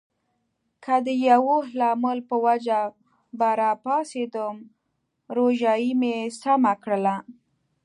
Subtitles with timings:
[0.83, 2.81] که د یوه لامل په وجه
[3.37, 4.55] به راپاڅېدم،
[5.37, 7.15] روژایې مې سمه کړله.